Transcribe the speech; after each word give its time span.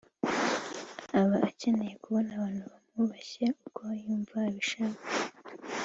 aba 1.19 1.37
akeneye 1.49 1.93
kubona 2.03 2.29
abantu 2.37 2.61
bamwubashye 2.69 3.45
uko 3.67 3.81
yumva 4.01 4.35
abishaka 4.49 5.05